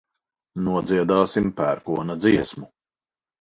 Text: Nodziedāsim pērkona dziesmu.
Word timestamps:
Nodziedāsim 0.67 1.51
pērkona 1.59 2.17
dziesmu. 2.25 2.69